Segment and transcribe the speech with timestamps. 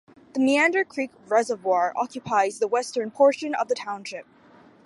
[0.33, 4.25] The Meander Creek Reservoir occupies the western portion of the township.